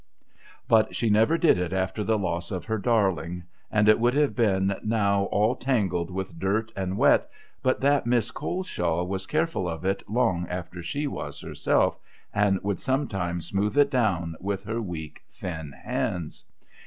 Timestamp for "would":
3.99-4.15, 12.63-12.79